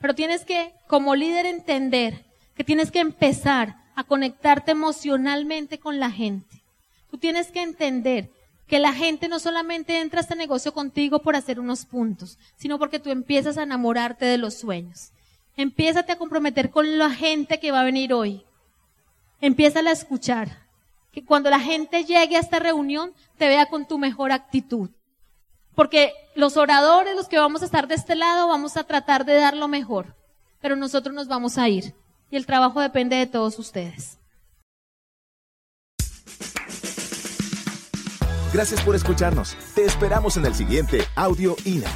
Pero 0.00 0.14
tienes 0.14 0.44
que, 0.44 0.72
como 0.86 1.14
líder, 1.14 1.46
entender 1.46 2.24
que 2.54 2.64
tienes 2.64 2.90
que 2.90 3.00
empezar 3.00 3.76
a 3.94 4.04
conectarte 4.04 4.72
emocionalmente 4.72 5.78
con 5.78 6.00
la 6.00 6.10
gente. 6.10 6.62
Tú 7.10 7.18
tienes 7.18 7.50
que 7.50 7.62
entender 7.62 8.30
que 8.66 8.78
la 8.78 8.92
gente 8.92 9.28
no 9.28 9.40
solamente 9.40 10.00
entra 10.00 10.20
a 10.20 10.22
este 10.22 10.36
negocio 10.36 10.72
contigo 10.72 11.20
por 11.20 11.34
hacer 11.34 11.58
unos 11.58 11.84
puntos, 11.84 12.38
sino 12.56 12.78
porque 12.78 13.00
tú 13.00 13.10
empiezas 13.10 13.58
a 13.58 13.64
enamorarte 13.64 14.24
de 14.24 14.38
los 14.38 14.54
sueños. 14.54 15.10
Empiezate 15.56 16.12
a 16.12 16.18
comprometer 16.18 16.70
con 16.70 16.96
la 16.96 17.10
gente 17.10 17.58
que 17.58 17.72
va 17.72 17.80
a 17.80 17.84
venir 17.84 18.14
hoy. 18.14 18.44
Empieza 19.40 19.80
a 19.80 19.90
escuchar. 19.90 20.68
Que 21.12 21.24
cuando 21.24 21.50
la 21.50 21.58
gente 21.58 22.04
llegue 22.04 22.36
a 22.36 22.40
esta 22.40 22.60
reunión 22.60 23.12
te 23.36 23.48
vea 23.48 23.66
con 23.66 23.86
tu 23.88 23.98
mejor 23.98 24.30
actitud. 24.30 24.90
Porque 25.80 26.12
los 26.34 26.58
oradores, 26.58 27.16
los 27.16 27.26
que 27.26 27.38
vamos 27.38 27.62
a 27.62 27.64
estar 27.64 27.88
de 27.88 27.94
este 27.94 28.14
lado, 28.14 28.48
vamos 28.48 28.76
a 28.76 28.84
tratar 28.84 29.24
de 29.24 29.32
dar 29.32 29.56
lo 29.56 29.66
mejor. 29.66 30.14
Pero 30.60 30.76
nosotros 30.76 31.14
nos 31.14 31.26
vamos 31.26 31.56
a 31.56 31.70
ir. 31.70 31.94
Y 32.30 32.36
el 32.36 32.44
trabajo 32.44 32.82
depende 32.82 33.16
de 33.16 33.26
todos 33.26 33.58
ustedes. 33.58 34.18
Gracias 38.52 38.82
por 38.82 38.94
escucharnos. 38.94 39.56
Te 39.74 39.86
esperamos 39.86 40.36
en 40.36 40.44
el 40.44 40.54
siguiente 40.54 41.06
Audio 41.16 41.56
INA. 41.64 41.88